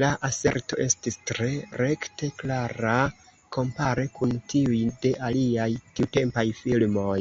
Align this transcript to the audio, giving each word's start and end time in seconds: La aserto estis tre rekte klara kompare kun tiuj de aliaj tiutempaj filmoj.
La 0.00 0.08
aserto 0.26 0.76
estis 0.82 1.14
tre 1.30 1.46
rekte 1.80 2.28
klara 2.42 2.96
kompare 3.58 4.04
kun 4.18 4.34
tiuj 4.54 4.82
de 5.06 5.14
aliaj 5.30 5.70
tiutempaj 5.96 6.46
filmoj. 6.60 7.18